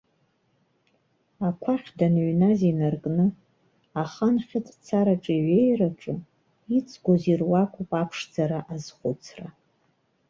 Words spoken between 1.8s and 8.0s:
даныҩназ инаркны, ахан хьыҵәцараҿ иҩеираҿы иҵгәоз ируакуп